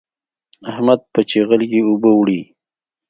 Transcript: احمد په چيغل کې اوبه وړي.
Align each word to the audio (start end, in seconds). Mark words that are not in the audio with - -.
احمد 0.71 0.99
په 1.13 1.19
چيغل 1.29 1.61
کې 1.71 1.79
اوبه 1.87 2.09
وړي. 2.15 2.41